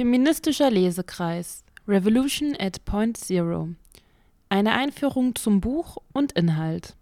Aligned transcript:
Feministischer 0.00 0.70
Lesekreis 0.70 1.62
Revolution 1.86 2.56
at 2.58 2.86
Point 2.86 3.18
Zero 3.18 3.68
Eine 4.48 4.72
Einführung 4.72 5.34
zum 5.34 5.60
Buch 5.60 5.98
und 6.14 6.32
Inhalt 6.32 6.96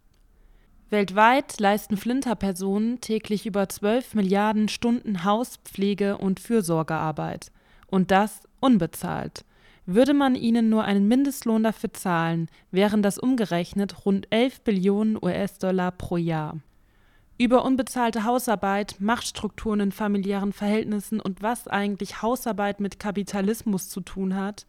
Weltweit 0.90 1.60
leisten 1.60 1.96
Flinter-Personen 1.96 3.00
täglich 3.00 3.46
über 3.46 3.68
12 3.68 4.16
Milliarden 4.16 4.68
Stunden 4.68 5.22
Haus-, 5.22 5.60
Pflege- 5.64 6.18
und 6.18 6.40
Fürsorgearbeit. 6.40 7.52
Und 7.86 8.10
das 8.10 8.40
unbezahlt. 8.58 9.44
Würde 9.86 10.12
man 10.12 10.34
ihnen 10.34 10.68
nur 10.68 10.82
einen 10.82 11.06
Mindestlohn 11.06 11.62
dafür 11.62 11.92
zahlen, 11.92 12.48
wären 12.72 13.00
das 13.04 13.16
umgerechnet 13.16 14.06
rund 14.06 14.26
11 14.30 14.62
Billionen 14.62 15.16
US-Dollar 15.22 15.92
pro 15.92 16.16
Jahr. 16.16 16.58
Über 17.40 17.64
unbezahlte 17.64 18.24
Hausarbeit, 18.24 18.96
Machtstrukturen 18.98 19.78
in 19.78 19.92
familiären 19.92 20.52
Verhältnissen 20.52 21.20
und 21.20 21.40
was 21.40 21.68
eigentlich 21.68 22.20
Hausarbeit 22.20 22.80
mit 22.80 22.98
Kapitalismus 22.98 23.88
zu 23.88 24.00
tun 24.00 24.34
hat, 24.34 24.66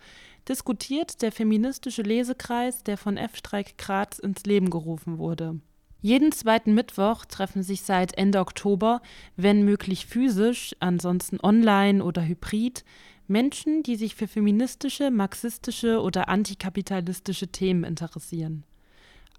diskutiert 0.47 1.23
der 1.23 1.31
feministische 1.31 2.03
Lesekreis, 2.03 2.83
der 2.83 2.97
von 2.97 3.17
F. 3.17 3.37
Streik 3.37 3.79
Graz 3.79 4.19
ins 4.19 4.43
Leben 4.43 4.69
gerufen 4.69 5.17
wurde. 5.17 5.59
Jeden 6.01 6.31
zweiten 6.31 6.75
Mittwoch 6.75 7.25
treffen 7.25 7.63
sich 7.63 7.81
seit 7.81 8.15
Ende 8.15 8.39
Oktober, 8.39 9.01
wenn 9.35 9.63
möglich 9.63 10.05
physisch, 10.05 10.75
ansonsten 10.79 11.39
online 11.41 12.03
oder 12.03 12.23
hybrid, 12.23 12.85
Menschen, 13.27 13.81
die 13.81 13.95
sich 13.95 14.13
für 14.13 14.27
feministische, 14.27 15.09
marxistische 15.09 16.01
oder 16.01 16.29
antikapitalistische 16.29 17.47
Themen 17.47 17.83
interessieren. 17.83 18.63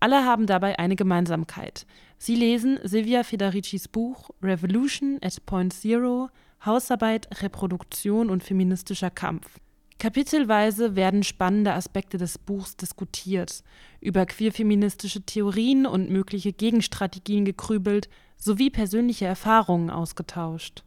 Alle 0.01 0.25
haben 0.25 0.47
dabei 0.47 0.79
eine 0.79 0.97
Gemeinsamkeit. 0.97 1.87
Sie 2.17 2.35
lesen 2.35 2.79
Silvia 2.83 3.23
Federicis 3.23 3.87
Buch 3.87 4.31
Revolution 4.43 5.19
at 5.23 5.45
Point 5.45 5.75
Zero 5.75 6.31
Hausarbeit, 6.65 7.43
Reproduktion 7.43 8.29
und 8.31 8.43
feministischer 8.43 9.11
Kampf. 9.11 9.59
Kapitelweise 9.99 10.97
werden 10.97 11.23
spannende 11.23 11.75
Aspekte 11.75 12.17
des 12.17 12.39
Buchs 12.39 12.77
diskutiert, 12.77 13.63
über 14.01 14.25
queerfeministische 14.25 15.23
Theorien 15.23 15.85
und 15.85 16.11
mögliche 16.11 16.55
Gegenstrategien 16.55 17.45
gegrübelt 17.45 18.09
sowie 18.39 18.71
persönliche 18.71 19.27
Erfahrungen 19.27 19.91
ausgetauscht. 19.91 20.85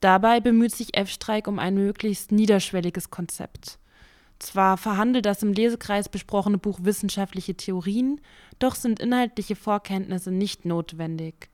Dabei 0.00 0.40
bemüht 0.40 0.74
sich 0.74 0.96
F-Streik 0.96 1.46
um 1.46 1.60
ein 1.60 1.74
möglichst 1.74 2.32
niederschwelliges 2.32 3.10
Konzept. 3.10 3.78
Zwar 4.42 4.76
verhandelt 4.76 5.24
das 5.24 5.44
im 5.44 5.52
Lesekreis 5.52 6.08
besprochene 6.08 6.58
Buch 6.58 6.80
wissenschaftliche 6.82 7.54
Theorien, 7.54 8.20
doch 8.58 8.74
sind 8.74 8.98
inhaltliche 8.98 9.54
Vorkenntnisse 9.54 10.32
nicht 10.32 10.64
notwendig. 10.64 11.48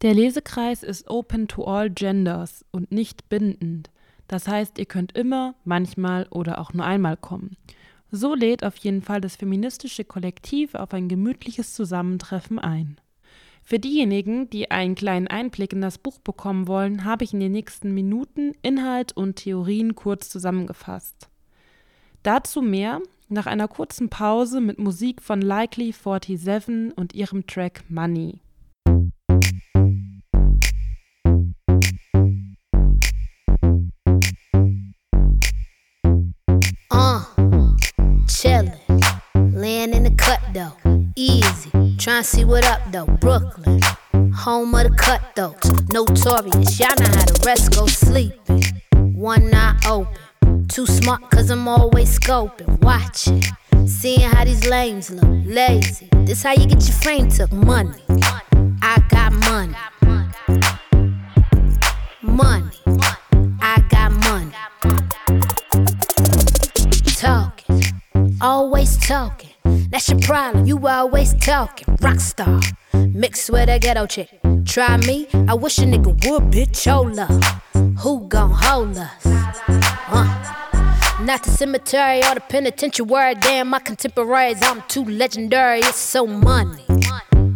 Der 0.00 0.14
Lesekreis 0.14 0.84
ist 0.84 1.10
open 1.10 1.48
to 1.48 1.64
all 1.64 1.90
genders 1.90 2.64
und 2.70 2.92
nicht 2.92 3.28
bindend. 3.28 3.90
Das 4.28 4.46
heißt, 4.46 4.78
ihr 4.78 4.86
könnt 4.86 5.16
immer, 5.18 5.56
manchmal 5.64 6.28
oder 6.30 6.60
auch 6.60 6.72
nur 6.72 6.86
einmal 6.86 7.16
kommen. 7.16 7.56
So 8.12 8.36
lädt 8.36 8.64
auf 8.64 8.76
jeden 8.76 9.02
Fall 9.02 9.20
das 9.20 9.34
feministische 9.34 10.04
Kollektiv 10.04 10.76
auf 10.76 10.94
ein 10.94 11.08
gemütliches 11.08 11.74
Zusammentreffen 11.74 12.60
ein. 12.60 13.00
Für 13.64 13.80
diejenigen, 13.80 14.48
die 14.50 14.70
einen 14.70 14.94
kleinen 14.94 15.26
Einblick 15.26 15.72
in 15.72 15.80
das 15.80 15.98
Buch 15.98 16.20
bekommen 16.20 16.68
wollen, 16.68 17.02
habe 17.02 17.24
ich 17.24 17.32
in 17.32 17.40
den 17.40 17.50
nächsten 17.50 17.92
Minuten 17.92 18.52
Inhalt 18.62 19.16
und 19.16 19.34
Theorien 19.34 19.96
kurz 19.96 20.28
zusammengefasst. 20.28 21.28
Dazu 22.24 22.62
mehr 22.62 23.02
nach 23.28 23.44
einer 23.44 23.68
kurzen 23.68 24.08
Pause 24.08 24.62
mit 24.62 24.78
Musik 24.78 25.20
von 25.20 25.42
Likely 25.42 25.92
47 25.92 26.96
und 26.96 27.14
ihrem 27.14 27.46
Track 27.46 27.84
Money. 27.90 28.40
Uh, 36.90 37.20
chillin', 38.26 38.72
laying 39.52 39.92
in 39.92 40.04
the 40.04 40.14
cut 40.16 40.40
though, 40.54 40.72
easy. 41.16 41.70
Trying 41.98 42.22
to 42.22 42.24
see 42.24 42.46
what 42.46 42.64
up 42.64 42.80
though, 42.90 43.04
Brooklyn, 43.20 43.82
home 44.32 44.74
of 44.74 44.84
the 44.84 44.96
cutthroats, 44.96 45.70
notorious. 45.92 46.80
Y'all 46.80 46.88
know 46.98 47.18
how 47.18 47.26
the 47.26 47.42
rest 47.44 47.76
go 47.76 47.86
sleeping. 47.86 48.62
One 49.14 49.52
eye 49.52 49.78
open. 49.86 50.23
Too 50.74 50.86
smart 50.86 51.30
cause 51.30 51.50
I'm 51.50 51.68
always 51.68 52.18
scoping, 52.18 52.82
watching. 52.82 53.44
Seeing 53.86 54.22
how 54.22 54.44
these 54.44 54.66
lames 54.66 55.08
look, 55.08 55.22
lazy. 55.44 56.08
This 56.24 56.42
how 56.42 56.50
you 56.50 56.66
get 56.66 56.82
your 56.82 56.96
frame 56.96 57.28
took, 57.28 57.52
money. 57.52 58.02
I 58.82 59.00
got 59.08 59.32
money. 59.34 59.76
Money. 62.22 62.76
I 63.62 63.84
got 63.88 64.10
money. 64.24 64.50
Talking. 67.18 67.82
Always 68.40 68.98
talking. 68.98 69.50
That's 69.90 70.08
your 70.08 70.18
problem, 70.22 70.66
you 70.66 70.84
always 70.88 71.34
talking. 71.34 71.86
Rockstar. 71.98 72.60
Mixed 73.14 73.48
with 73.48 73.68
a 73.68 73.78
ghetto 73.78 74.06
chick. 74.06 74.28
Try 74.64 74.96
me, 74.96 75.28
I 75.46 75.54
wish 75.54 75.78
a 75.78 75.82
nigga 75.82 76.06
would, 76.28 76.50
bitch. 76.50 76.90
Hold 76.90 77.16
up. 77.20 77.30
Who 78.00 78.26
gon' 78.26 78.50
hold 78.50 78.98
us? 78.98 79.24
Uh. 79.24 80.62
Not 81.24 81.42
the 81.42 81.50
cemetery 81.52 82.18
or 82.18 82.34
the 82.34 82.42
penitentiary. 82.42 83.34
Damn, 83.40 83.68
my 83.68 83.78
contemporaries, 83.78 84.58
I'm 84.60 84.82
too 84.88 85.06
legendary. 85.06 85.78
It's 85.78 85.96
so 85.96 86.26
money. 86.26 86.84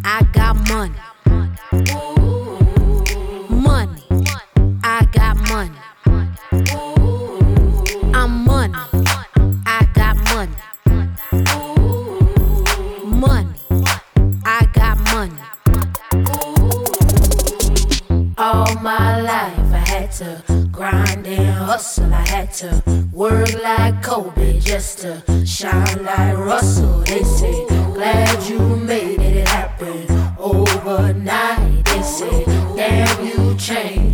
I 0.05 0.27
got 0.33 0.57
money. 0.71 0.95
Money. 3.51 4.03
I 4.83 5.07
got 5.13 5.37
money. 5.51 5.79
I'm 8.15 8.45
money. 8.47 8.75
I 9.67 9.87
got 9.93 10.17
money. 10.33 10.57
Money. 13.05 13.61
I 14.47 14.67
got 14.73 14.99
money. 15.13 15.43
All 18.39 18.75
my 18.77 19.21
life 19.21 19.59
I 19.75 19.85
had 19.87 20.13
to 20.13 20.68
grind 20.79 21.27
and 21.27 21.57
hustle. 21.57 22.15
I 22.15 22.25
had 22.29 22.53
to 22.63 22.83
work 23.13 23.53
like 23.61 24.01
Kobe 24.01 24.61
just 24.61 25.01
to 25.01 25.45
shine 25.45 26.05
like 26.05 26.39
Russell. 26.39 27.01
They 27.01 27.25
say, 27.25 27.67
glad 27.67 28.49
you 28.49 28.61
made 28.61 29.21
it 29.21 29.49
happen 29.49 30.07
overnight. 30.39 31.85
They 31.85 32.03
say, 32.03 32.45
damn, 32.77 33.27
you 33.27 33.57
changed. 33.57 34.08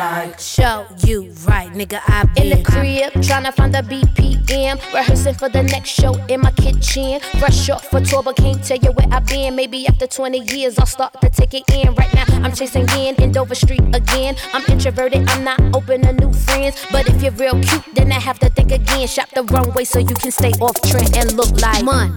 I'm 0.00 0.28
like, 0.28 0.40
show 0.40 0.86
you 1.04 1.30
right, 1.46 1.70
nigga. 1.72 2.00
I 2.06 2.24
been 2.24 2.44
In 2.44 2.58
the 2.58 2.64
crib, 2.64 3.12
tryna 3.20 3.52
find 3.52 3.74
the 3.74 3.82
BPM. 3.82 4.80
Rehearsing 4.94 5.34
for 5.34 5.50
the 5.50 5.62
next 5.62 5.90
show 5.90 6.14
in 6.26 6.40
my 6.40 6.52
kitchen. 6.52 7.20
Fresh 7.38 7.68
off 7.68 7.84
for 7.86 8.00
tour, 8.00 8.22
but 8.22 8.36
can't 8.36 8.64
tell 8.64 8.78
you 8.78 8.92
where 8.92 9.06
I've 9.10 9.26
been. 9.26 9.54
Maybe 9.56 9.86
after 9.86 10.06
20 10.06 10.38
years, 10.56 10.78
I'll 10.78 10.86
start 10.86 11.20
to 11.20 11.28
take 11.28 11.52
it 11.52 11.64
in. 11.74 11.94
Right 11.94 12.12
now, 12.14 12.24
I'm 12.42 12.52
chasing 12.52 12.88
in 12.96 13.14
in 13.22 13.32
Dover 13.32 13.54
Street 13.54 13.82
again. 13.92 14.36
I'm 14.54 14.64
introverted, 14.70 15.28
I'm 15.28 15.44
not 15.44 15.60
open 15.74 16.02
to 16.02 16.12
new 16.14 16.32
friends. 16.32 16.82
But 16.90 17.06
if 17.06 17.22
you're 17.22 17.32
real 17.32 17.60
cute, 17.62 17.84
then 17.94 18.10
I 18.10 18.20
have 18.20 18.38
to 18.38 18.48
think 18.48 18.72
again. 18.72 19.06
Shop 19.06 19.28
the 19.34 19.42
runway 19.42 19.84
so 19.84 19.98
you 19.98 20.14
can 20.14 20.30
stay 20.30 20.52
off 20.62 20.80
trend 20.80 21.14
and 21.14 21.32
look 21.32 21.60
like 21.60 21.84
money. 21.84 22.16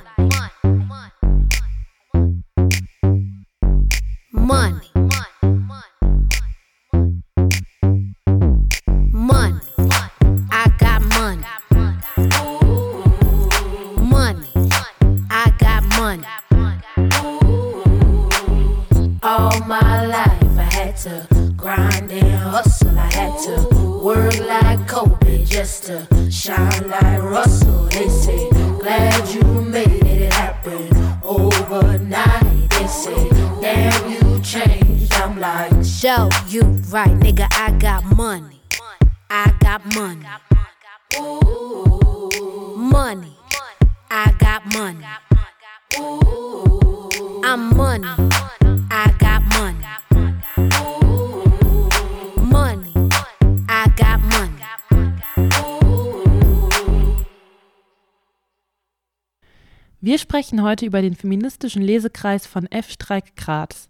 Money. 4.32 4.84
Money. 4.84 4.93
All 19.36 19.60
my 19.62 20.06
life 20.06 20.60
I 20.60 20.70
had 20.78 20.96
to 20.98 21.28
grind 21.58 22.12
and 22.12 22.34
hustle. 22.34 23.00
I 23.00 23.12
had 23.16 23.40
to 23.46 24.00
work 24.04 24.38
like 24.42 24.88
Kobe 24.88 25.44
just 25.44 25.86
to 25.86 26.08
shine 26.30 26.88
like 26.88 27.20
Russell. 27.20 27.86
They 27.86 28.10
say, 28.10 28.48
glad 28.80 29.28
you 29.34 29.42
made 29.44 30.06
it 30.06 30.32
happen 30.32 30.96
overnight. 31.24 32.70
They 32.70 32.86
say, 32.86 33.28
damn, 33.60 34.12
you 34.12 34.40
changed. 34.42 35.12
I'm 35.16 35.40
like, 35.40 35.84
show 35.84 36.30
you 36.48 36.62
right, 36.92 37.18
nigga. 37.18 37.48
I 37.54 37.72
got 37.72 38.04
money. 38.16 38.62
I 39.32 39.52
got 39.62 39.84
money. 39.96 40.28
Money. 42.78 43.36
I 44.12 44.32
got 44.38 44.72
money. 44.76 45.08
I'm 47.44 47.76
money. 47.76 48.08
I 48.08 48.63
Wir 60.06 60.18
sprechen 60.18 60.62
heute 60.64 60.86
über 60.86 61.02
den 61.02 61.16
feministischen 61.16 61.82
Lesekreis 61.82 62.46
von 62.46 62.70
F. 62.70 62.92
Streik 62.92 63.38
Graz. 63.38 63.88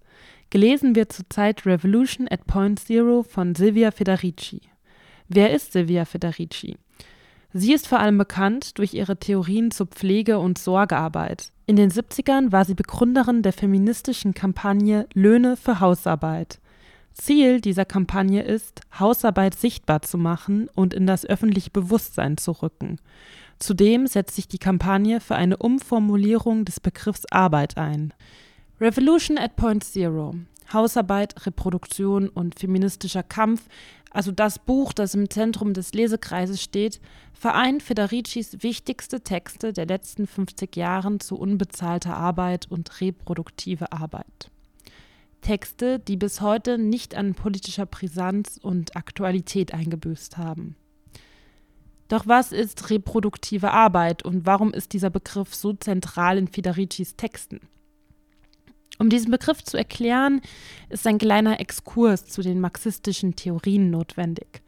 Gelesen 0.51 0.95
wird 0.95 1.11
zurzeit 1.11 1.65
Revolution 1.65 2.27
at 2.29 2.45
Point 2.45 2.77
Zero 2.77 3.23
von 3.23 3.55
Silvia 3.55 3.89
Federici. 3.89 4.61
Wer 5.27 5.55
ist 5.55 5.71
Silvia 5.71 6.05
Federici? 6.05 6.77
Sie 7.51 7.73
ist 7.73 7.87
vor 7.87 7.99
allem 7.99 8.19
bekannt 8.19 8.77
durch 8.77 8.93
ihre 8.93 9.17
Theorien 9.17 9.71
zur 9.71 9.87
Pflege- 9.87 10.37
und 10.37 10.59
Sorgearbeit. 10.59 11.51
In 11.65 11.77
den 11.77 11.89
70ern 11.89 12.51
war 12.51 12.63
sie 12.63 12.75
Begründerin 12.75 13.41
der 13.41 13.53
feministischen 13.53 14.35
Kampagne 14.35 15.07
Löhne 15.15 15.57
für 15.57 15.79
Hausarbeit. 15.79 16.59
Ziel 17.15 17.59
dieser 17.59 17.85
Kampagne 17.85 18.43
ist, 18.43 18.81
Hausarbeit 18.99 19.55
sichtbar 19.55 20.03
zu 20.03 20.19
machen 20.19 20.69
und 20.75 20.93
in 20.93 21.07
das 21.07 21.25
öffentliche 21.25 21.71
Bewusstsein 21.71 22.37
zu 22.37 22.51
rücken. 22.51 22.99
Zudem 23.63 24.07
setzt 24.07 24.35
sich 24.35 24.49
die 24.49 24.57
Kampagne 24.57 25.21
für 25.21 25.35
eine 25.35 25.55
Umformulierung 25.55 26.65
des 26.65 26.81
Begriffs 26.81 27.25
Arbeit 27.31 27.77
ein. 27.77 28.13
Revolution 28.81 29.37
at 29.37 29.55
Point 29.55 29.85
Zero 29.85 30.35
Hausarbeit, 30.73 31.45
Reproduktion 31.45 32.27
und 32.27 32.59
feministischer 32.59 33.23
Kampf, 33.23 33.69
also 34.11 34.33
das 34.33 34.59
Buch, 34.59 34.91
das 34.91 35.13
im 35.13 35.29
Zentrum 35.29 35.73
des 35.73 35.93
Lesekreises 35.93 36.61
steht, 36.61 36.99
vereint 37.31 37.81
Federicis 37.81 38.63
wichtigste 38.63 39.21
Texte 39.21 39.71
der 39.71 39.85
letzten 39.85 40.27
50 40.27 40.75
Jahre 40.75 41.19
zu 41.19 41.37
unbezahlter 41.37 42.17
Arbeit 42.17 42.69
und 42.69 42.99
reproduktive 42.99 43.93
Arbeit. 43.93 44.51
Texte, 45.39 45.99
die 45.99 46.17
bis 46.17 46.41
heute 46.41 46.77
nicht 46.77 47.15
an 47.15 47.33
politischer 47.33 47.85
Brisanz 47.85 48.59
und 48.61 48.97
Aktualität 48.97 49.73
eingebüßt 49.73 50.37
haben. 50.37 50.75
Doch 52.07 52.27
was 52.27 52.51
ist 52.51 52.89
reproduktive 52.89 53.71
Arbeit 53.71 54.23
und 54.23 54.45
warum 54.45 54.73
ist 54.73 54.93
dieser 54.93 55.09
Begriff 55.09 55.55
so 55.55 55.73
zentral 55.73 56.37
in 56.37 56.47
Federicis 56.47 57.15
Texten? 57.15 57.61
Um 58.99 59.09
diesen 59.09 59.31
Begriff 59.31 59.63
zu 59.63 59.77
erklären, 59.77 60.41
ist 60.89 61.07
ein 61.07 61.17
kleiner 61.17 61.59
Exkurs 61.59 62.25
zu 62.25 62.41
den 62.41 62.59
marxistischen 62.59 63.35
Theorien 63.35 63.89
notwendig. 63.89 64.61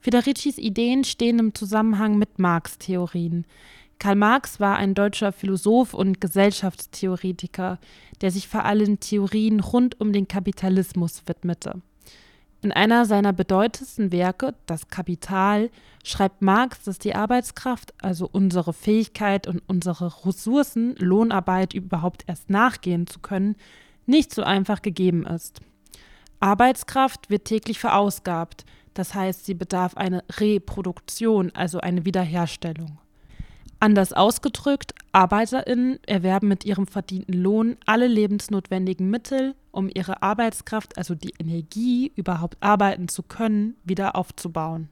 Federicis 0.00 0.58
Ideen 0.58 1.04
stehen 1.04 1.38
im 1.38 1.54
Zusammenhang 1.54 2.18
mit 2.18 2.38
Marx-Theorien. 2.38 3.46
Karl 3.98 4.16
Marx 4.16 4.58
war 4.60 4.76
ein 4.76 4.94
deutscher 4.94 5.30
Philosoph 5.30 5.92
und 5.92 6.20
Gesellschaftstheoretiker, 6.22 7.78
der 8.22 8.30
sich 8.30 8.48
vor 8.48 8.64
allem 8.64 8.98
Theorien 8.98 9.60
rund 9.60 10.00
um 10.00 10.12
den 10.12 10.26
Kapitalismus 10.26 11.22
widmete. 11.26 11.82
In 12.62 12.72
einer 12.72 13.06
seiner 13.06 13.32
bedeutendsten 13.32 14.12
Werke, 14.12 14.54
Das 14.66 14.88
Kapital, 14.88 15.70
schreibt 16.04 16.42
Marx, 16.42 16.82
dass 16.82 16.98
die 16.98 17.14
Arbeitskraft, 17.14 17.94
also 18.02 18.28
unsere 18.30 18.74
Fähigkeit 18.74 19.46
und 19.46 19.62
unsere 19.66 20.26
Ressourcen, 20.26 20.94
Lohnarbeit 20.96 21.72
überhaupt 21.72 22.24
erst 22.26 22.50
nachgehen 22.50 23.06
zu 23.06 23.20
können, 23.20 23.56
nicht 24.04 24.34
so 24.34 24.42
einfach 24.42 24.82
gegeben 24.82 25.24
ist. 25.24 25.60
Arbeitskraft 26.38 27.30
wird 27.30 27.46
täglich 27.46 27.78
verausgabt, 27.78 28.66
das 28.92 29.14
heißt, 29.14 29.46
sie 29.46 29.54
bedarf 29.54 29.96
einer 29.96 30.22
Reproduktion, 30.38 31.52
also 31.54 31.80
eine 31.80 32.04
Wiederherstellung. 32.04 32.98
Anders 33.82 34.12
ausgedrückt, 34.12 34.94
ArbeiterInnen 35.12 35.98
erwerben 36.06 36.48
mit 36.48 36.66
ihrem 36.66 36.86
verdienten 36.86 37.32
Lohn 37.32 37.78
alle 37.86 38.06
lebensnotwendigen 38.06 39.08
Mittel, 39.08 39.54
um 39.72 39.88
ihre 39.92 40.22
Arbeitskraft, 40.22 40.98
also 40.98 41.14
die 41.14 41.32
Energie, 41.38 42.12
überhaupt 42.14 42.58
arbeiten 42.60 43.08
zu 43.08 43.22
können, 43.22 43.76
wieder 43.82 44.16
aufzubauen. 44.16 44.88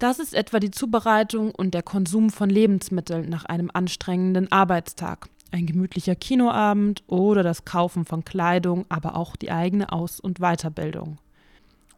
Das 0.00 0.18
ist 0.18 0.34
etwa 0.34 0.58
die 0.58 0.72
Zubereitung 0.72 1.54
und 1.54 1.72
der 1.72 1.84
Konsum 1.84 2.30
von 2.30 2.50
Lebensmitteln 2.50 3.28
nach 3.28 3.44
einem 3.44 3.70
anstrengenden 3.72 4.50
Arbeitstag, 4.50 5.28
ein 5.52 5.66
gemütlicher 5.66 6.16
Kinoabend 6.16 7.04
oder 7.06 7.44
das 7.44 7.64
Kaufen 7.64 8.04
von 8.04 8.24
Kleidung, 8.24 8.86
aber 8.88 9.14
auch 9.14 9.36
die 9.36 9.52
eigene 9.52 9.92
Aus- 9.92 10.18
und 10.18 10.40
Weiterbildung. 10.40 11.18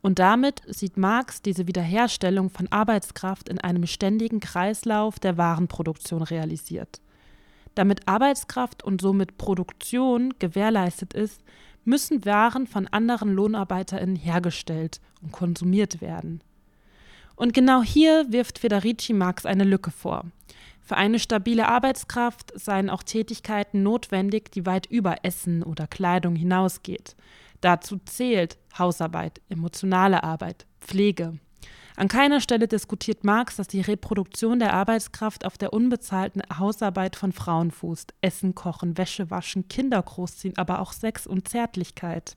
Und 0.02 0.18
damit 0.18 0.62
sieht 0.66 0.96
Marx 0.96 1.42
diese 1.42 1.68
Wiederherstellung 1.68 2.50
von 2.50 2.66
Arbeitskraft 2.70 3.48
in 3.48 3.58
einem 3.60 3.86
ständigen 3.86 4.40
Kreislauf 4.40 5.20
der 5.20 5.38
Warenproduktion 5.38 6.22
realisiert. 6.22 7.00
Damit 7.76 8.06
Arbeitskraft 8.06 8.82
und 8.82 9.00
somit 9.00 9.38
Produktion 9.38 10.34
gewährleistet 10.40 11.14
ist, 11.14 11.42
müssen 11.84 12.24
Waren 12.24 12.66
von 12.66 12.88
anderen 12.88 13.32
Lohnarbeiterinnen 13.32 14.16
hergestellt 14.16 15.00
und 15.22 15.32
konsumiert 15.32 16.00
werden. 16.00 16.42
Und 17.36 17.54
genau 17.54 17.82
hier 17.82 18.26
wirft 18.30 18.58
Federici 18.58 19.12
Marx 19.12 19.46
eine 19.46 19.64
Lücke 19.64 19.90
vor. 19.90 20.26
Für 20.80 20.96
eine 20.96 21.18
stabile 21.18 21.68
Arbeitskraft 21.68 22.52
seien 22.58 22.90
auch 22.90 23.04
Tätigkeiten 23.04 23.82
notwendig, 23.82 24.50
die 24.50 24.66
weit 24.66 24.86
über 24.86 25.16
Essen 25.22 25.62
oder 25.62 25.86
Kleidung 25.86 26.34
hinausgeht. 26.34 27.16
Dazu 27.60 27.98
zählt 28.04 28.58
Hausarbeit, 28.78 29.40
emotionale 29.48 30.22
Arbeit, 30.22 30.66
Pflege. 30.80 31.38
An 31.96 32.08
keiner 32.08 32.40
Stelle 32.40 32.68
diskutiert 32.68 33.22
Marx, 33.22 33.56
dass 33.56 33.68
die 33.68 33.82
Reproduktion 33.82 34.58
der 34.58 34.72
Arbeitskraft 34.72 35.44
auf 35.44 35.58
der 35.58 35.72
unbezahlten 35.72 36.42
Hausarbeit 36.58 37.16
von 37.16 37.32
Frauen 37.32 37.70
fußt. 37.70 38.14
Essen, 38.22 38.54
kochen, 38.54 38.96
Wäsche 38.96 39.30
waschen, 39.30 39.68
Kinder 39.68 40.02
großziehen, 40.02 40.56
aber 40.56 40.80
auch 40.80 40.92
Sex 40.92 41.26
und 41.26 41.48
Zärtlichkeit. 41.48 42.36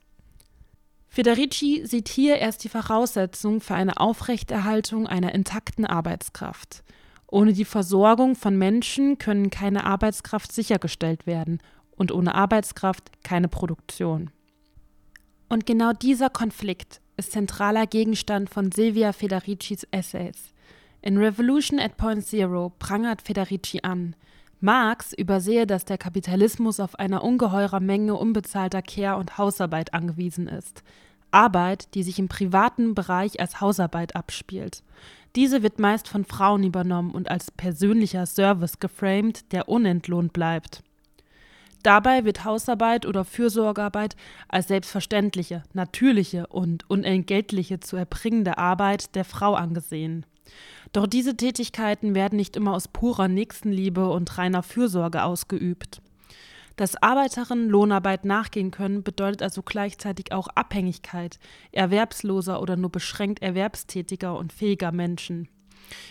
Federici 1.08 1.86
sieht 1.86 2.08
hier 2.08 2.36
erst 2.36 2.64
die 2.64 2.68
Voraussetzung 2.68 3.62
für 3.62 3.74
eine 3.74 3.98
Aufrechterhaltung 3.98 5.06
einer 5.06 5.34
intakten 5.34 5.86
Arbeitskraft. 5.86 6.82
Ohne 7.26 7.54
die 7.54 7.64
Versorgung 7.64 8.36
von 8.36 8.56
Menschen 8.58 9.16
können 9.16 9.48
keine 9.50 9.84
Arbeitskraft 9.84 10.52
sichergestellt 10.52 11.26
werden 11.26 11.60
und 11.96 12.12
ohne 12.12 12.34
Arbeitskraft 12.34 13.10
keine 13.22 13.48
Produktion. 13.48 14.30
Und 15.48 15.66
genau 15.66 15.92
dieser 15.92 16.30
Konflikt 16.30 17.00
ist 17.16 17.32
zentraler 17.32 17.86
Gegenstand 17.86 18.50
von 18.50 18.72
Silvia 18.72 19.12
Federicis 19.12 19.86
Essays. 19.90 20.52
In 21.02 21.18
Revolution 21.18 21.78
at 21.78 21.96
Point 21.96 22.24
Zero 22.24 22.72
prangert 22.78 23.22
Federici 23.22 23.80
an, 23.82 24.16
Marx 24.60 25.12
übersehe, 25.12 25.66
dass 25.66 25.84
der 25.84 25.98
Kapitalismus 25.98 26.80
auf 26.80 26.98
einer 26.98 27.22
ungeheurer 27.22 27.80
Menge 27.80 28.14
unbezahlter 28.14 28.82
Care- 28.82 29.18
und 29.18 29.38
Hausarbeit 29.38 29.92
angewiesen 29.92 30.48
ist. 30.48 30.82
Arbeit, 31.30 31.94
die 31.94 32.02
sich 32.02 32.18
im 32.18 32.28
privaten 32.28 32.94
Bereich 32.94 33.38
als 33.38 33.60
Hausarbeit 33.60 34.16
abspielt. 34.16 34.82
Diese 35.36 35.62
wird 35.62 35.78
meist 35.78 36.08
von 36.08 36.24
Frauen 36.24 36.64
übernommen 36.64 37.10
und 37.10 37.30
als 37.30 37.50
persönlicher 37.50 38.24
Service 38.24 38.78
geframed, 38.78 39.52
der 39.52 39.68
unentlohnt 39.68 40.32
bleibt. 40.32 40.82
Dabei 41.82 42.24
wird 42.24 42.44
Hausarbeit 42.44 43.06
oder 43.06 43.24
Fürsorgearbeit 43.24 44.16
als 44.48 44.68
selbstverständliche, 44.68 45.62
natürliche 45.72 46.46
und 46.48 46.88
unentgeltliche 46.90 47.80
zu 47.80 47.96
erbringende 47.96 48.58
Arbeit 48.58 49.14
der 49.14 49.24
Frau 49.24 49.54
angesehen. 49.54 50.26
Doch 50.92 51.06
diese 51.06 51.36
Tätigkeiten 51.36 52.14
werden 52.14 52.36
nicht 52.36 52.56
immer 52.56 52.74
aus 52.74 52.88
purer 52.88 53.28
Nächstenliebe 53.28 54.08
und 54.08 54.38
reiner 54.38 54.62
Fürsorge 54.62 55.22
ausgeübt. 55.22 56.00
Dass 56.76 57.02
Arbeiterinnen 57.02 57.70
Lohnarbeit 57.70 58.26
nachgehen 58.26 58.70
können, 58.70 59.02
bedeutet 59.02 59.42
also 59.42 59.62
gleichzeitig 59.62 60.32
auch 60.32 60.48
Abhängigkeit 60.48 61.38
erwerbsloser 61.72 62.60
oder 62.60 62.76
nur 62.76 62.90
beschränkt 62.90 63.42
erwerbstätiger 63.42 64.36
und 64.36 64.52
fähiger 64.52 64.92
Menschen. 64.92 65.48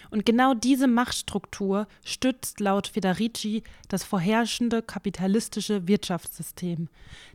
Und 0.10 0.25
genau 0.25 0.53
diese 0.53 0.88
Machtstruktur 0.88 1.88
stützt 2.03 2.60
laut 2.60 2.88
Federici 2.88 3.63
das 3.89 4.03
vorherrschende 4.03 4.81
kapitalistische 4.81 5.88
Wirtschaftssystem. 5.88 6.89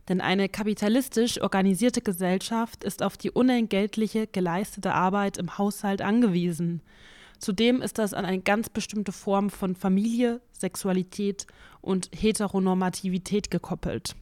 Denn 0.09 0.21
eine 0.21 0.49
kapitalistisch 0.49 1.41
organisierte 1.41 2.01
Gesellschaft 2.01 2.83
ist 2.83 3.03
auf 3.03 3.17
die 3.17 3.31
unentgeltliche 3.31 4.27
geleistete 4.27 4.93
Arbeit 4.93 5.37
im 5.37 5.57
Haushalt 5.57 6.01
angewiesen. 6.01 6.81
Zudem 7.39 7.81
ist 7.81 7.97
das 7.97 8.13
an 8.13 8.25
eine 8.25 8.39
ganz 8.39 8.69
bestimmte 8.69 9.11
Form 9.11 9.49
von 9.49 9.75
Familie, 9.75 10.41
Sexualität 10.51 11.47
und 11.81 12.09
Heteronormativität 12.15 13.49
gekoppelt. 13.49 14.15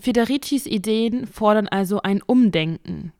Federicis 0.00 0.66
Ideen 0.66 1.26
fordern 1.26 1.68
also 1.68 2.02
ein 2.02 2.22
Umdenken, 2.22 3.12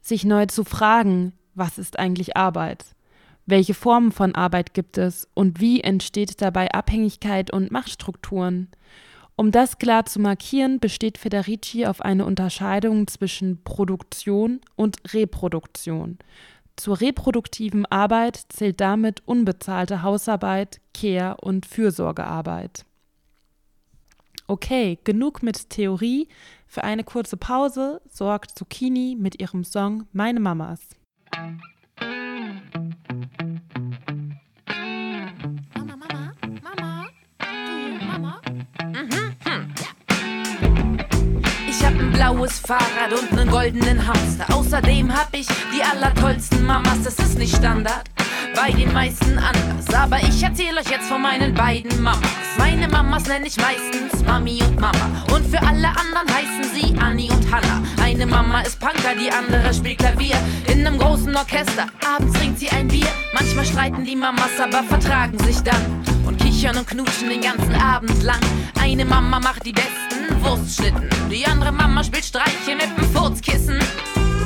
sich 0.00 0.24
neu 0.24 0.46
zu 0.46 0.64
fragen, 0.64 1.32
was 1.54 1.78
ist 1.78 1.98
eigentlich 1.98 2.36
Arbeit? 2.36 2.84
Welche 3.50 3.72
Formen 3.72 4.12
von 4.12 4.34
Arbeit 4.34 4.74
gibt 4.74 4.98
es 4.98 5.26
und 5.32 5.58
wie 5.58 5.80
entsteht 5.80 6.42
dabei 6.42 6.70
Abhängigkeit 6.70 7.50
und 7.50 7.70
Machtstrukturen? 7.70 8.68
Um 9.36 9.52
das 9.52 9.78
klar 9.78 10.04
zu 10.04 10.20
markieren, 10.20 10.80
besteht 10.80 11.16
Federici 11.16 11.86
auf 11.86 12.02
eine 12.02 12.26
Unterscheidung 12.26 13.06
zwischen 13.06 13.64
Produktion 13.64 14.60
und 14.76 14.98
Reproduktion. 15.14 16.18
Zur 16.76 17.00
reproduktiven 17.00 17.86
Arbeit 17.86 18.38
zählt 18.50 18.82
damit 18.82 19.22
unbezahlte 19.24 20.02
Hausarbeit, 20.02 20.82
Care- 20.92 21.38
und 21.40 21.64
Fürsorgearbeit. 21.64 22.84
Okay, 24.46 24.98
genug 25.04 25.42
mit 25.42 25.70
Theorie. 25.70 26.28
Für 26.66 26.84
eine 26.84 27.02
kurze 27.02 27.38
Pause 27.38 28.02
sorgt 28.10 28.58
Zucchini 28.58 29.16
mit 29.18 29.40
ihrem 29.40 29.64
Song 29.64 30.06
Meine 30.12 30.38
Mamas. 30.38 30.80
Blaues 42.32 42.58
Fahrrad 42.58 43.12
und 43.12 43.38
einen 43.38 43.50
goldenen 43.50 44.06
Hamster. 44.06 44.44
Außerdem 44.54 45.14
hab 45.14 45.28
ich 45.32 45.46
die 45.46 45.82
allertollsten 45.82 46.64
Mamas, 46.64 47.02
das 47.02 47.14
ist 47.18 47.38
nicht 47.38 47.56
Standard. 47.56 48.04
bei 48.54 48.70
den 48.72 48.92
meisten 48.92 49.38
anders. 49.38 49.94
Aber 49.94 50.18
ich 50.18 50.42
erzähle 50.42 50.80
euch 50.80 50.90
jetzt 50.90 51.08
von 51.08 51.22
meinen 51.22 51.54
beiden 51.54 52.02
Mamas. 52.02 52.20
Meine 52.58 52.88
Mamas 52.88 53.26
nenne 53.28 53.46
ich 53.46 53.56
meistens 53.56 54.22
Mami 54.26 54.60
und 54.62 54.80
Mama. 54.80 55.24
Und 55.32 55.46
für 55.46 55.60
alle 55.60 55.88
anderen 55.88 56.28
heißen 56.28 56.64
sie 56.74 56.98
Annie 56.98 57.30
und 57.30 57.50
Hannah. 57.52 57.82
Eine 58.02 58.26
Mama 58.26 58.60
ist 58.62 58.78
Punker, 58.80 59.14
die 59.18 59.30
andere 59.30 59.72
spielt 59.72 59.98
Klavier. 59.98 60.36
In 60.66 60.86
einem 60.86 60.98
großen 60.98 61.34
Orchester, 61.34 61.86
abends 62.04 62.38
trinkt 62.38 62.58
sie 62.58 62.68
ein 62.70 62.88
Bier. 62.88 63.08
Manchmal 63.32 63.64
streiten 63.64 64.04
die 64.04 64.16
Mamas, 64.16 64.58
aber 64.60 64.82
vertragen 64.82 65.38
sich 65.38 65.60
dann. 65.62 66.04
Und 66.26 66.38
kichern 66.38 66.76
und 66.76 66.86
knutschen 66.86 67.28
den 67.30 67.40
ganzen 67.40 67.74
Abend 67.74 68.22
lang. 68.22 68.40
Eine 68.80 69.04
Mama 69.04 69.40
macht 69.40 69.64
die 69.64 69.72
besten 69.72 70.17
Wurstschnitten. 70.42 71.08
Die 71.30 71.46
andere 71.46 71.72
Mama 71.72 72.02
spielt 72.04 72.24
Streiche 72.24 72.74
mit 72.76 72.96
dem 72.96 73.04
Furzkissen. 73.12 73.78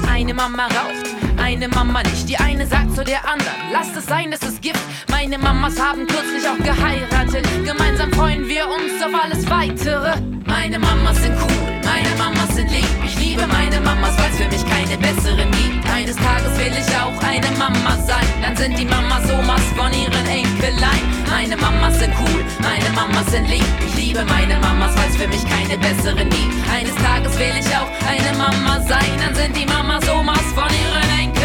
Eine 0.08 0.34
Mama 0.34 0.64
raucht, 0.66 1.06
eine 1.38 1.68
Mama 1.68 2.02
nicht. 2.02 2.28
Die 2.28 2.36
eine 2.36 2.66
sagt 2.66 2.94
zu 2.94 3.04
der 3.04 3.26
anderen, 3.28 3.56
lasst 3.72 3.96
es 3.96 4.06
sein, 4.06 4.32
es 4.32 4.42
ist 4.42 4.60
Gift. 4.60 4.80
Meine 5.10 5.38
Mamas 5.38 5.80
haben 5.80 6.06
kürzlich 6.06 6.46
auch 6.48 6.58
geheiratet. 6.58 7.48
Gemeinsam 7.64 8.12
freuen 8.12 8.46
wir 8.48 8.66
uns 8.68 9.02
auf 9.04 9.24
alles 9.24 9.48
Weitere. 9.48 10.20
Meine 10.46 10.78
Mamas 10.78 11.16
sind 11.22 11.34
cool, 11.40 11.71
meine 11.84 12.14
Mamas 12.16 12.54
sind 12.54 12.70
lieb. 12.70 12.88
Ich 13.04 13.18
liebe 13.18 13.46
meine 13.46 13.80
Mamas, 13.80 14.16
weil 14.18 14.30
es 14.30 14.36
für 14.38 14.48
mich 14.48 14.64
keine 14.66 14.96
besseren 14.98 15.50
gibt. 15.50 15.88
Eines 15.90 16.16
Tages 16.16 16.58
will 16.58 16.72
ich 16.72 16.90
auch 16.96 17.16
eine 17.22 17.50
Mama 17.58 17.96
sein. 18.06 18.26
Dann 18.42 18.56
sind 18.56 18.78
die 18.78 18.84
Mamas 18.84 19.30
Omas 19.30 19.62
von 19.76 19.92
ihren 19.92 20.26
Enkelein. 20.26 21.04
Meine 21.30 21.56
Mamas 21.56 21.98
sind 21.98 22.14
cool, 22.20 22.44
meine 22.60 22.90
Mamas 22.94 23.30
sind 23.30 23.48
lieb. 23.48 23.64
Ich 23.86 23.94
liebe 23.94 24.24
meine 24.24 24.58
Mamas, 24.58 24.96
weil 24.96 25.08
es 25.08 25.16
für 25.16 25.28
mich 25.28 25.44
keine 25.48 25.76
besseren 25.78 26.28
gibt. 26.28 26.54
Eines 26.70 26.94
Tages 26.96 27.38
will 27.38 27.54
ich 27.58 27.68
auch 27.76 27.90
eine 28.08 28.36
Mama 28.36 28.80
sein. 28.86 29.10
Dann 29.20 29.34
sind 29.34 29.56
die 29.56 29.66
Mamas 29.66 30.08
Omas 30.08 30.46
von 30.54 30.70
ihren 30.70 31.20
Enkelein. 31.20 31.41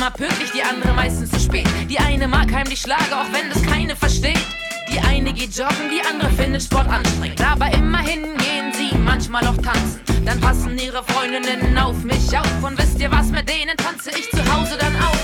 Immer 0.00 0.10
pünktlich, 0.12 0.50
die 0.52 0.62
andere 0.62 0.94
meistens 0.94 1.30
zu 1.30 1.38
spät. 1.38 1.68
Die 1.90 1.98
eine 1.98 2.26
mag 2.26 2.50
heimlich 2.50 2.80
Schlager, 2.80 3.20
auch 3.20 3.32
wenn 3.32 3.50
das 3.50 3.62
keine 3.64 3.94
versteht. 3.94 4.40
Die 4.90 4.98
eine 4.98 5.30
geht 5.34 5.54
joggen, 5.54 5.90
die 5.92 6.00
andere 6.00 6.30
findet 6.30 6.62
Sport 6.62 6.88
anstrengend. 6.88 7.42
Aber 7.42 7.70
immerhin 7.70 8.22
gehen 8.38 8.72
sie 8.72 8.96
manchmal 8.96 9.46
auch 9.46 9.58
tanzen. 9.58 10.00
Dann 10.24 10.40
passen 10.40 10.78
ihre 10.78 11.04
Freundinnen 11.04 11.76
auf 11.76 12.02
mich 12.02 12.34
auf. 12.34 12.62
Und 12.62 12.78
wisst 12.78 12.98
ihr 12.98 13.10
was, 13.10 13.26
mit 13.26 13.46
denen 13.46 13.76
tanze 13.76 14.10
ich 14.18 14.30
zu 14.30 14.38
Hause 14.50 14.78
dann 14.80 14.96
auch. 14.96 15.19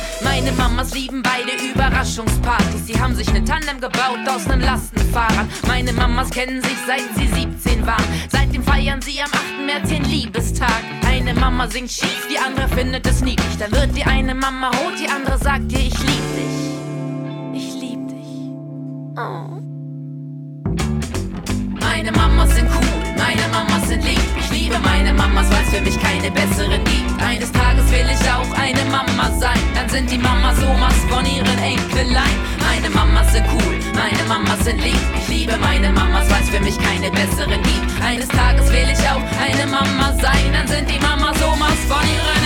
Meine 0.47 0.59
Mamas 0.59 0.95
lieben 0.95 1.23
beide 1.25 1.51
Überraschungspartys. 1.61 2.87
Sie 2.87 3.01
haben 3.01 3.17
sich 3.17 3.29
eine 3.31 3.45
Tandem 3.45 3.81
gebaut 3.81 4.21
aus 4.29 4.47
einem 4.47 4.61
Lastenfahrrad. 4.61 5.47
Meine 5.67 5.93
Mamas 5.93 6.31
kennen 6.31 6.63
sich 6.63 6.77
seit 6.87 7.03
sie 7.17 7.27
17 7.27 7.85
waren. 7.85 8.05
Seitdem 8.31 8.63
feiern 8.63 9.03
sie 9.03 9.21
am 9.21 9.29
8. 9.29 9.67
März 9.67 9.91
ihren 9.91 10.05
Liebestag. 10.05 10.85
Eine 11.05 11.35
Mama 11.35 11.69
singt 11.69 11.91
schief, 11.91 12.29
die 12.31 12.39
andere 12.39 12.69
findet 12.69 13.09
es 13.09 13.23
niedlich. 13.23 13.57
Dann 13.59 13.73
wird 13.73 13.97
die 13.97 14.05
eine 14.05 14.37
Mama 14.37 14.69
rot, 14.69 14.95
die 15.01 15.09
andere 15.09 15.37
sagt 15.37 15.73
ihr, 15.73 15.81
ich 15.81 15.99
lieb 15.99 16.27
dich. 16.37 16.55
Ich 17.53 17.81
lieb 17.81 18.07
dich. 18.07 18.51
Oh. 19.19 19.61
Meine 21.81 22.13
Mamas 22.13 22.55
sind 22.55 22.69
cool, 22.71 23.15
meine 23.19 23.49
Mamas 23.51 23.89
sind 23.89 24.05
lieb. 24.05 24.21
Ich 24.39 24.51
liebe 24.53 24.79
meine 24.79 25.13
Mamas, 25.13 25.51
weil 25.51 25.65
es 25.65 25.75
für 25.75 25.81
mich 25.81 26.01
keine 26.01 26.31
besseren 26.31 26.85
gibt. 26.85 27.21
Eines 27.21 27.51
Tages 27.51 27.66
will 27.91 28.09
ich 28.11 28.31
auch 28.31 28.51
eine 28.59 28.85
Mama 28.91 29.31
sein. 29.39 29.59
Dann 29.75 29.89
sind 29.89 30.11
die 30.11 30.19
Mamas 30.19 30.59
Omas 30.63 30.95
von 31.09 31.25
ihren 31.27 31.59
Enkelein. 31.59 32.37
Meine 32.61 32.91
Mamas 32.91 33.33
sind 33.33 33.47
cool, 33.53 33.79
meine 33.95 34.23
Mamas 34.29 34.65
sind 34.65 34.83
lieb. 34.83 34.99
Ich 35.21 35.29
liebe 35.29 35.57
meine 35.59 35.91
Mamas, 35.93 36.29
weil 36.31 36.43
es 36.43 36.51
für 36.51 36.61
mich 36.61 36.79
keine 36.79 37.11
besseren 37.11 37.63
gibt. 37.63 38.03
Eines 38.03 38.29
Tages 38.29 38.71
will 38.73 38.89
ich 38.93 39.03
auch 39.09 39.25
eine 39.41 39.67
Mama 39.71 40.13
sein. 40.21 40.53
Dann 40.53 40.67
sind 40.67 40.91
die 40.91 40.99
Mamas 40.99 41.37
Omas 41.43 41.79
von 41.89 42.03
ihren 42.03 42.46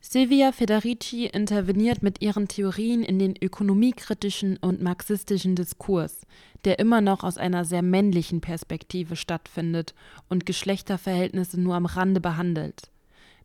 Silvia 0.00 0.52
Federici 0.52 1.26
interveniert 1.26 2.02
mit 2.02 2.22
ihren 2.22 2.48
Theorien 2.48 3.02
in 3.02 3.18
den 3.18 3.34
ökonomiekritischen 3.40 4.56
und 4.58 4.80
marxistischen 4.80 5.56
Diskurs, 5.56 6.26
der 6.64 6.78
immer 6.78 7.00
noch 7.00 7.24
aus 7.24 7.38
einer 7.38 7.64
sehr 7.64 7.82
männlichen 7.82 8.40
Perspektive 8.40 9.16
stattfindet 9.16 9.94
und 10.28 10.46
Geschlechterverhältnisse 10.46 11.60
nur 11.60 11.74
am 11.74 11.86
Rande 11.86 12.20
behandelt. 12.20 12.90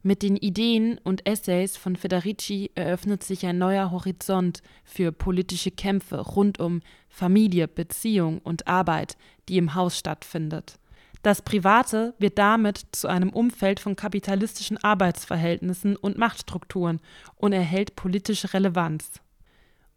Mit 0.03 0.23
den 0.23 0.35
Ideen 0.35 0.99
und 1.03 1.27
Essays 1.27 1.77
von 1.77 1.95
Federici 1.95 2.71
eröffnet 2.73 3.23
sich 3.23 3.45
ein 3.45 3.59
neuer 3.59 3.91
Horizont 3.91 4.63
für 4.83 5.11
politische 5.11 5.69
Kämpfe 5.69 6.19
rund 6.19 6.59
um 6.59 6.81
Familie, 7.07 7.67
Beziehung 7.67 8.39
und 8.39 8.67
Arbeit, 8.67 9.15
die 9.47 9.57
im 9.57 9.75
Haus 9.75 9.97
stattfindet. 9.97 10.79
Das 11.21 11.43
Private 11.43 12.15
wird 12.17 12.39
damit 12.39 12.83
zu 12.93 13.07
einem 13.07 13.29
Umfeld 13.29 13.79
von 13.79 13.95
kapitalistischen 13.95 14.77
Arbeitsverhältnissen 14.77 15.95
und 15.95 16.17
Machtstrukturen 16.17 16.99
und 17.35 17.53
erhält 17.53 17.95
politische 17.95 18.53
Relevanz. 18.53 19.21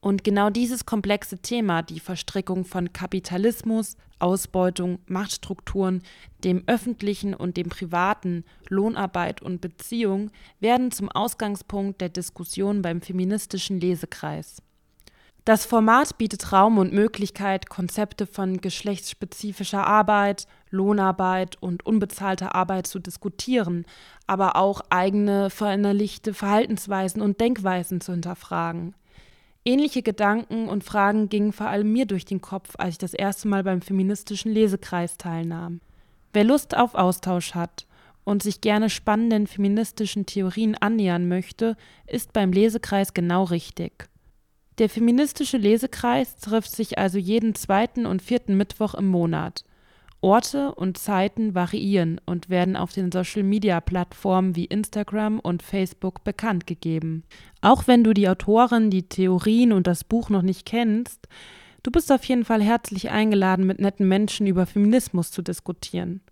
Und 0.01 0.23
genau 0.23 0.51
dieses 0.51 0.85
komplexe 0.85 1.39
Thema, 1.39 1.81
die 1.81 1.99
Verstrickung 1.99 2.67
von 2.67 2.93
Kapitalismus, 2.93 3.97
Ausbeutung, 4.19 4.99
Machtstrukturen, 5.07 6.03
dem 6.45 6.63
öffentlichen 6.67 7.33
und 7.33 7.57
dem 7.57 7.71
privaten, 7.71 8.45
Lohnarbeit 8.69 9.41
und 9.41 9.63
Beziehung, 9.63 10.31
werden 10.61 10.91
zum 10.91 11.09
Ausgangspunkt 11.09 12.03
der 12.03 12.11
Diskussion 12.11 12.83
beim 12.83 13.01
feministischen 13.01 13.81
Lesekreis. 13.81 14.61
Das 15.45 15.67
Format 15.67 16.17
bietet 16.17 16.53
Raum 16.53 16.79
und 16.79 16.95
Möglichkeit, 16.95 17.69
Konzepte 17.69 18.27
von 18.27 18.63
geschlechtsspezifischer 18.63 19.87
Arbeit, 19.87 20.47
Lohnarbeit 20.71 21.61
und 21.61 21.85
unbezahlter 21.85 22.55
Arbeit 22.55 22.87
zu 22.87 22.99
diskutieren, 22.99 23.85
aber 24.27 24.57
auch 24.57 24.81
eigene 24.89 25.51
verinnerlichte 25.51 26.33
Verhaltensweisen 26.33 27.21
und 27.21 27.41
Denkweisen 27.41 28.01
zu 28.01 28.13
hinterfragen. 28.13 28.95
Ähnliche 29.67 30.01
Gedanken 30.01 30.67
und 30.67 30.83
Fragen 30.83 31.29
gingen 31.29 31.53
vor 31.53 31.67
allem 31.67 31.93
mir 31.93 32.07
durch 32.07 32.25
den 32.25 32.41
Kopf, 32.41 32.77
als 32.79 32.93
ich 32.93 32.99
das 32.99 33.13
erste 33.13 33.47
Mal 33.47 33.65
beim 33.65 33.83
feministischen 33.83 34.51
Lesekreis 34.51 35.19
teilnahm. 35.19 35.83
Wer 36.33 36.45
Lust 36.45 36.75
auf 36.75 36.95
Austausch 36.95 37.55
hat 37.55 37.87
und 38.25 38.43
sich 38.43 38.63
gerne 38.63 38.89
spannenden 38.89 39.47
feministischen 39.47 40.25
Theorien 40.25 40.75
annähern 40.75 41.29
möchte, 41.29 41.77
ist 42.07 42.33
beim 42.33 42.51
Lesekreis 42.51 43.13
genau 43.13 43.45
richtig. 43.45 44.09
Der 44.79 44.89
feministische 44.89 45.57
Lesekreis 45.57 46.37
trifft 46.37 46.73
sich 46.73 46.99
also 46.99 47.19
jeden 47.19 47.55
zweiten 47.55 48.07
und 48.07 48.23
vierten 48.23 48.57
Mittwoch 48.57 48.95
im 48.95 49.07
Monat. 49.07 49.65
Orte 50.21 50.75
und 50.75 50.97
Zeiten 50.97 51.55
variieren 51.55 52.19
und 52.25 52.49
werden 52.49 52.77
auf 52.77 52.93
den 52.93 53.13
Social-Media-Plattformen 53.13 54.57
wie 54.57 54.65
Instagram 54.65 55.39
und 55.39 55.63
Facebook 55.63 56.25
bekannt 56.25 56.67
gegeben. 56.67 57.25
Auch 57.61 57.87
wenn 57.87 58.03
du 58.03 58.15
die 58.15 58.29
Autorin, 58.29 58.89
die 58.89 59.07
Theorien 59.07 59.73
und 59.73 59.87
das 59.87 60.03
Buch 60.03 60.31
noch 60.31 60.41
nicht 60.41 60.65
kennst, 60.65 61.29
du 61.83 61.91
bist 61.91 62.11
auf 62.11 62.25
jeden 62.25 62.47
Fall 62.47 62.63
herzlich 62.63 63.11
eingeladen, 63.11 63.67
mit 63.67 63.81
netten 63.81 64.09
Menschen 64.09 64.47
über 64.47 64.65
Feminismus 64.65 65.31
zu 65.31 65.43
diskutieren. 65.43 66.23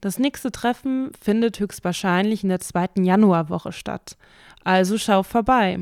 Das 0.00 0.18
nächste 0.18 0.50
Treffen 0.50 1.10
findet 1.20 1.60
höchstwahrscheinlich 1.60 2.42
in 2.42 2.48
der 2.48 2.60
zweiten 2.60 3.04
Januarwoche 3.04 3.72
statt. 3.72 4.16
Also 4.64 4.96
schau 4.96 5.22
vorbei. 5.22 5.78